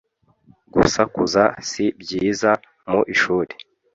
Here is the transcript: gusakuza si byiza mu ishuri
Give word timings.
gusakuza 0.73 1.43
si 1.69 1.83
byiza 2.01 2.49
mu 2.89 3.01
ishuri 3.13 3.53